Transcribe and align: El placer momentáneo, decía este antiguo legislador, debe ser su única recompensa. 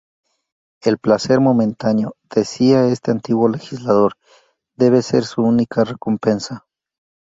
El 0.81 0.97
placer 0.97 1.39
momentáneo, 1.39 2.15
decía 2.33 2.87
este 2.87 3.11
antiguo 3.11 3.47
legislador, 3.49 4.13
debe 4.75 5.03
ser 5.03 5.25
su 5.25 5.43
única 5.43 5.83
recompensa. 5.83 6.65